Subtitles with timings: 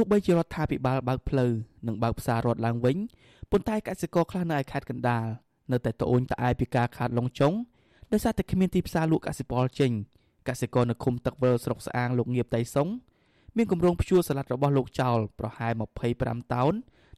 [0.00, 1.52] ោះបីជារដ្ឋាភិបាលបើកផ្លូវ
[1.86, 2.96] និងបើកផ្សាររត់ឡើងវិញ
[3.50, 5.26] ប៉ុន្តែកសិករខ្លះនៅឯខេត្តកណ្ដាល
[5.72, 7.54] នៅតែត្អូញត្អែពីការខាតលងចុង
[8.12, 9.90] ដោយសារតែគ្មានទីផ្សារលក់កសិផលចេញ
[10.48, 12.88] កសិករនៅឃុំទឹកវិលស្រុកស្អាងលោកងៀបតៃសុង
[13.56, 15.72] មានគម្រោងព្យួរសាឡាត់របស់លោកចោលប្រហែល
[16.12, 16.72] 25តោន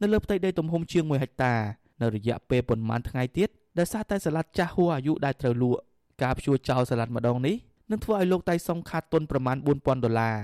[0.00, 1.54] នៅលើផ្ទៃដីទំហំជាង1ហិកតា
[2.02, 3.48] នៅរយៈពេលប៉ុន្មានថ្ងៃទៀត
[3.78, 5.80] ដោយសារតែសាឡាត់ចាស់ហួសអាយុដែលត្រូវលក់
[6.22, 7.56] ការព្យួរចោលសាឡាត់ម្ដងនេះ
[7.90, 10.36] នឹងធ្វើឲ្យលោកតៃសុងខាតទុនប្រមាណ4000ដុល្លារ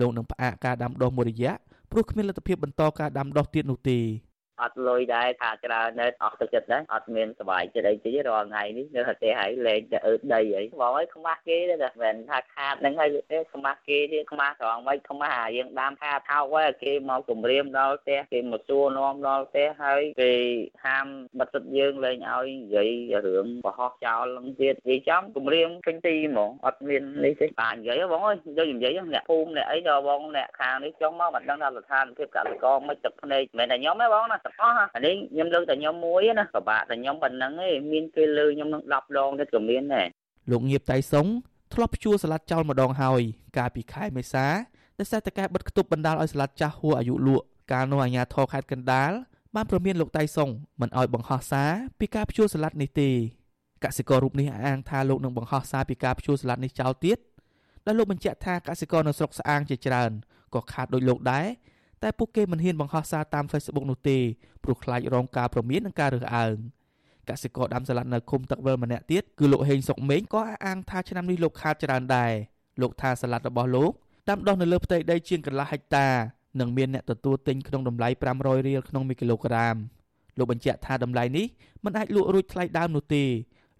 [0.00, 1.52] លោកនឹងផ្អាកការដាំដុះមួយរយៈ
[1.90, 3.98] ព្រោះគ្មានលទ្ធភាពបន្តការដាំដុះទៀតនោះទេ
[4.62, 20.32] អត់លុយដែរថាច្រើននៅអស់ទឹកចិត្តដែរអត់មានសុបាយចិត្តអីទេរាល់ថ្ងៃនេះនៅប្រទេសហើយលេងតែអឺដីអីបងអើយខ្មាស់គេទេតែមិនថាខាតហ្នឹងហើយទេខ្មាស់គេទៀតខ្មាស់ត្រង់មិនខ្មាស់អាយើងដាំខាថោកហើយគេមកគម្រាមដល់ផ្ទះគេមកសួរនាំដល់ផ្ទះហើយគេ
[20.84, 21.06] ហាម
[21.38, 22.90] បិទសិទ្ធយើងលែងឲ្យនិយាយ
[23.26, 40.06] រឿងបរោះចោលនឹងទៀតនិយាយចំគម្រាមពេញទីហ្មងអត់មាននេះទេបាទនិយាយបងអើយយកនិយាយអ្នកភូមិអ្នកអីដល់បងអ្នកខាងនេះចង់មកមិនដឹងថាស្ថានភាពកសិករមិនទឹកភ្នែកមិនតែខ្ញុំទេបងណាទាំងអស់អានេះខ្ញុំលើកតែខ្ញុំមួយណាពិបាកតែខ្ញុំប៉ុណ្ណឹងឯងមានគេលើខ្ញុំនឹង10ដងទៀតក៏មានដែរ
[40.50, 41.26] លោកងៀបតៃសុង
[41.74, 43.22] ធ្លាប់ជួសាឡាត់ចោលម្ដងហើយ
[43.58, 44.46] កាលពីខែមេសា
[44.98, 49.12] ដោយសារតែការបិទគប់បណ្ដាលឲ្យសាឡាត់ចាស់ហួសអាយុលក់កាលនោះអាជ្ញាធរខេត្តកណ្ដាល
[49.54, 53.10] បានប្រមានលោកតៃសុងមិនឲ្យបង្ហោះសារពីការព្យួរសាឡាត់នេះទេ
[53.84, 57.18] កសិកររូបនេះអះអាងថាលោកនឹងបង្ហោះសារពីការព្យួរសាឡាត់នេះចោលទៀត
[57.86, 60.10] ដែលលោកបញ្ជាក់ថាកសិករនៅស្រុកស្អាងជាច្រើន
[60.54, 61.46] ក៏ខាតដោយលោកដែរ
[62.02, 64.18] តែពួកគេមិនហ៊ានបង្ហោះសារតាម Facebook នោះទេ
[64.64, 66.56] ព្រោះខ្លាចរងការប្រមាននិងការរើសអើង
[67.28, 72.32] កសិករដាំសាឡាត់នៅឃុំទឹកវិលម្នាក់ទៀតគឺលោកហេងសុកមេងក៏អះអាងថាឆ្នាំនេះលោកខាតច្រើនដែរ
[72.80, 73.92] លោកថាសាឡាត់របស់លោក
[74.28, 76.08] ដាំដុះនៅលើផ្ទៃដីជាងកន្លះហិកតា
[76.60, 79.76] និងមានអ្នកទទួលទិញក្នុងតម្លៃ500រៀលក្នុង1គីឡូក្រាម
[80.38, 81.46] លោកបញ្ជាក់ថាតម្លៃនេះ
[81.84, 83.24] មិនអាចលក់រួចថ្លៃដើមនោះទេ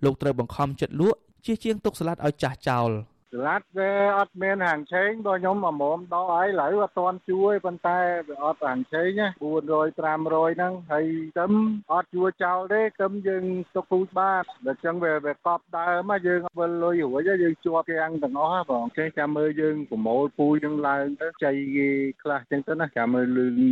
[0.04, 2.90] លោកត្រូវបង្ខំចិត្តលក់ជាជាងទុកសាឡាត់ឲ្យចាស់ចោល។
[3.34, 9.26] ស្លាត់វាអត់មានហាងឆេងបើខ្ញុំអាមុំដកឲ្យឥឡូវអត់ទាន់ជួយប៉ុន្តែវាអត់ហាងឆេងណា
[9.68, 11.06] 400 500ហ្នឹងហើយ
[11.38, 11.52] ទឹម
[11.92, 21.88] អត់ជួយចោលទេទឹមយើងទុកពូជបានដល់ចឹងវាវាកប់ដើមយើងវិលលុយរួចយើងជាប់ទាំងទាំងអស់បងគេចាំមើលយើងប្រមូលពូជនឹងឡើងទៅចៃគេ
[22.22, 23.26] ខ្លះចឹងទៅណាចាំមើល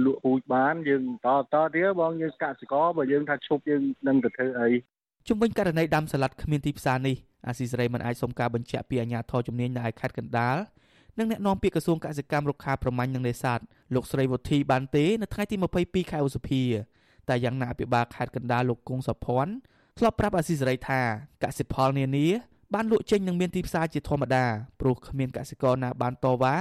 [0.06, 4.70] លក់ពូជបានយើងតតទៀតបងយើងកសិករបើយើងថាឈប់យើងនឹងទៅធ្វើអី
[5.28, 7.16] ជំវិញករណីដាំសាឡាត់គ្មានទីផ្សារនេះ
[7.46, 10.56] អាស៊ីសេរីមិនអាចសុំការបញ្ជាក់ពីអាជ្ញាធរជំនាញនៅឯខេត្តកណ្ដាល
[11.18, 13.58] និងអ្នកនាំពាក្យក្រសួងកសិកម្មរុក្ខាប្រមាញ់និងនេសាទ
[13.94, 16.62] លោកស្រីវុធីបានទេនៅថ្ងៃទី22ខែឧសភា
[17.28, 19.52] តែយ៉ាងណាអភិបាលខេត្តកណ្ដាលលោកគង់សុភ័ណ្ឌ
[19.98, 21.00] ធ្លាប់ប្រាប់អាស៊ីសេរីថា
[21.42, 22.26] កសិផលនានា
[22.74, 24.44] បានលក់ចេញនិងមានទីផ្សារជាធម្មតា
[24.80, 26.56] ព្រោះគ្មានកសិករណាបានតវ៉ា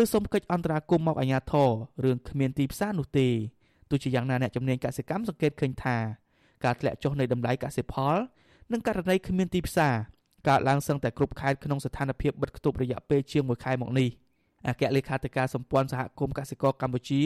[0.00, 1.70] ឬសុំកិច្ចអន្តរាគមន៍មកអាជ្ញាធរ
[2.04, 3.28] រឿងគ្មានទីផ្សារនោះទេ
[3.90, 5.96] ទោះជាយ៉ាងណាអ្នកជំនាញកសិកម្មសង្កេតឃើញថា
[6.64, 8.16] ការធ្លាក់ចុះនៃតម្លៃកសិផល
[8.72, 9.94] និងករណីគ្មានទីផ្សារ
[10.48, 14.08] កើតឡើងសឹងតែគ្រប់ខេត្តក្នុងស្ថានភាពបិទគប់រយៈពេលជាង1ខែមកនេះ
[14.68, 17.22] អគ្គលេខាធិការសម្ព័ន្ធសហគមន៍កសិករកម្ពុជា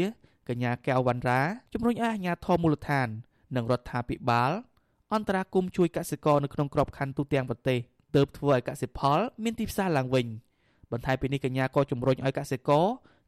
[0.49, 1.41] កញ្ញាកែវវណ្ណរា
[1.73, 3.09] ជំរុញឲ្យអាជ្ញាធរមូលដ្ឋាន
[3.57, 4.53] និងរដ្ឋាភិបាល
[5.15, 7.79] អន្តរាគមជួយកសិករនៅក្នុងក្របខ័ណ្ឌទូទាំងប្រទេស
[8.17, 10.27] ទើបធ្វើឲ្យកសិផលមានទីផ្សារឡើងវិញ
[10.93, 12.87] បន្ថែមពីនេះកញ្ញាក៏ជំរុញឲ្យកសិករ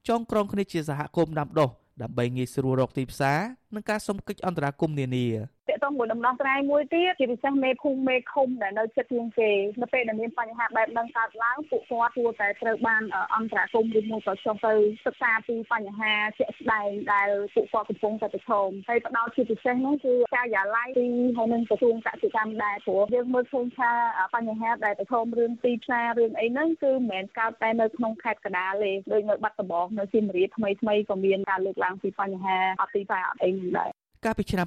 [0.08, 1.70] ចងក្រងគ្នាជាសហគមន៍ដាំដុះ
[2.02, 3.38] ដើម្បីងាយស្រួលរកទីផ្សារ
[3.75, 5.27] និងការសុំកិច្ចអន្តរាគមន៍នានា
[5.71, 9.50] តកតងមួយដំណោះស្រាយមួយទៀតជាពិសេសមេភូមិមេឃុំដែលនៅជិតជាងគេ
[9.81, 13.03] នៅពេលដែលមានបញ្ហាបែបហ្នឹងកើតឡើងពួកគាត់គួរតែត្រូវបាន
[13.34, 14.72] អន្តរាគមន៍ឬមួយក៏ចុះទៅ
[15.05, 21.06] សិក្សាពីបញ្ហាជាក់ស្ដែងដែលពួកគាត់កំពុងតែប្រឈមហើយផ្ដោតជាពិសេសនោះគឺការិយាល័យទី
[21.37, 23.93] ហើយនឹងក្រសួងកសិកម្មដែរព្រោះយើងមើលឃើញថា
[24.34, 33.88] បញ្ហាដែលប្រឈមរឿងទីផ្សាររឿងអីហ្នឹងគឺមិនមែនកើតតែនៅក្នុងខេត្តកណ្ដាលទេដូចនៅបាត់ដំបងនៅសៀមរាបថ្មីថ្មីក៏មានការលើកឡើងពីបញ្ហាអត់ទីផ្សារអត់អីដែរ
[34.24, 34.66] កាលពីឆ្នាំ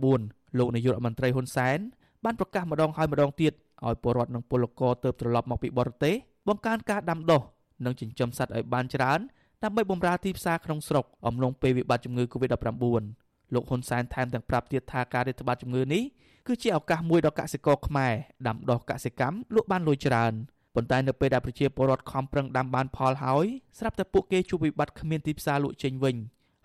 [0.00, 1.78] 2019លោកនាយករដ្ឋមន្ត្រីហ៊ុនសែន
[2.24, 3.52] បានប្រកាសម្ដងហើយម្ដងទៀត
[3.86, 6.14] ឲ្យពលរដ្ឋនិងពលករទៅត្រឡប់មកពីបរទេស
[6.48, 7.42] បង្កើនការដាំដុះ
[7.84, 9.20] និងចិញ្ចឹមសត្វឲ្យបានច្រើន
[9.62, 16.02] ដើម្បីបម្រើទីផ្សារក្នុងស្រុកអំឡុងពេលវិបត្តិជំងឺ Covid-19 លោកហ៊ុនសែនថែមទាំងប្រាប់ទៀតថាការរាតត្បាតជំងឺនេះ
[16.46, 18.12] គឺជាឱកាសមួយដល់កសិករខ្មែរ
[18.46, 20.32] ដាំដុះកសិកម្មលក់បានលុយច្រើន
[20.74, 23.46] ប៉ុន្តែនៅពេលដែលប្រជាពលរដ្ឋខំប្រឹងដាំបានផលហើយ
[23.78, 26.16] ស្រាប់តែពួកគេជួបវិបត្តិគ្មានទីផ្សារលក់ចេញវិញ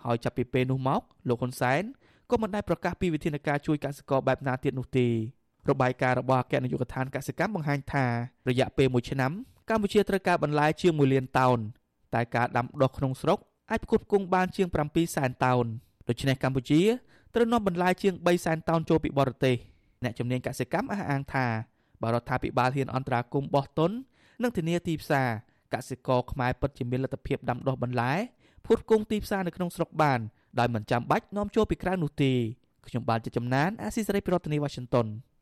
[0.05, 1.83] ហើយចាប់ពីពេលនោះមកលោកហ៊ុនសែន
[2.31, 5.07] ក៏មិនដែលប្រកាសពីវិធានការជួយកសិករបែបណាទៀតនោះទេ
[5.69, 8.05] របាយការណ៍របស់អគ្គនាយកដ្ឋានកសិកម្មបង្ហាញថា
[8.49, 9.31] រយៈពេល1ឆ្នាំ
[9.69, 11.59] កម្ពុជាត្រូវការបន្លែជាង1លានតោន
[12.15, 13.39] តែការដាំដុះក្នុងស្រុក
[13.71, 15.65] អាចផ្គត់ផ្គង់បានជាង7សែនតោន
[16.07, 16.81] ដូច្នេះកម្ពុជា
[17.33, 19.55] ត្រូវនាំបន្លែជាង3សែនតោនចូលពីបរទេស
[20.03, 21.45] អ្នកជំនាញកសិកម្មអះអាងថា
[22.01, 23.91] បរដ្ឋាភិបាលហ៊ានអន្តរាគមន៍បោះទុន
[24.41, 25.29] និងធានាទីផ្សារ
[25.73, 28.13] កសិករខ្មែរពិតជាមានលទ្ធភាពដាំដុះបន្លែ
[28.65, 30.19] ផ្គត់ផ្គង់ទីផ្សារនៅក្នុងស្រុកបាន
[30.59, 32.31] ដោយមិនចាំបាច់នាំចូលពីក្រៅនោះទេ
[32.87, 35.07] ខ្ញុំបានជាចំណានអាស៊ីសេរីប្រធានាទីវ៉ាស៊ីនតោន